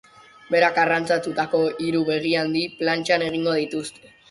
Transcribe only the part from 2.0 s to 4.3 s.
begihandi plantxan egingo dituzte.